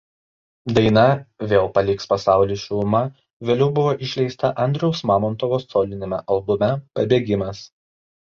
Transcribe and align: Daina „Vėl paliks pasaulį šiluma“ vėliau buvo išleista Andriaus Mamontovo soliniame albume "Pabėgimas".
Daina 0.75 1.01
„Vėl 1.51 1.67
paliks 1.75 2.09
pasaulį 2.13 2.57
šiluma“ 2.61 3.01
vėliau 3.51 3.67
buvo 3.75 3.93
išleista 4.09 4.51
Andriaus 4.65 5.03
Mamontovo 5.13 5.61
soliniame 5.67 6.21
albume 6.39 6.73
"Pabėgimas". 6.99 7.63